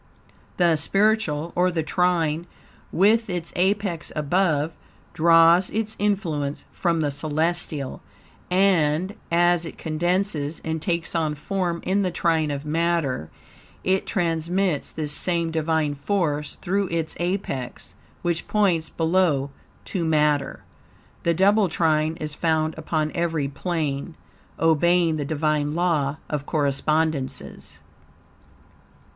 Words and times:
The 0.57 0.77
spiritual, 0.77 1.53
or 1.55 1.69
the 1.69 1.83
trine 1.83 2.47
with 2.91 3.29
its 3.29 3.53
apex 3.55 4.11
above, 4.15 4.73
draws 5.13 5.69
its 5.69 5.95
influence 5.99 6.65
from 6.71 7.01
the 7.01 7.11
celestial, 7.11 8.01
and 8.49 9.13
as 9.31 9.63
it 9.63 9.77
condenses 9.77 10.59
and 10.65 10.81
takes 10.81 11.13
on 11.13 11.35
form 11.35 11.81
in 11.83 12.01
the 12.01 12.09
trine 12.09 12.49
of 12.49 12.65
matter, 12.65 13.29
it 13.83 14.07
transmits 14.07 14.89
this 14.89 15.11
same 15.11 15.51
Divine 15.51 15.93
force 15.93 16.55
through 16.63 16.87
its 16.87 17.13
apex, 17.19 17.93
which 18.23 18.47
points 18.47 18.89
below, 18.89 19.51
to 19.85 20.03
matter. 20.03 20.63
The 21.21 21.35
double 21.35 21.69
trine 21.69 22.17
is 22.19 22.33
found 22.33 22.73
upon 22.75 23.11
every 23.13 23.47
plane, 23.47 24.15
obeying 24.59 25.17
the 25.17 25.25
Divine 25.25 25.75
Law 25.75 26.17
of 26.27 26.47
Correspondences. 26.47 27.79